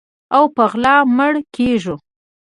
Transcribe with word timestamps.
او 0.35 0.43
په 0.55 0.63
غلا 0.71 0.95
مړه 1.17 1.41
کیږو 1.55 1.95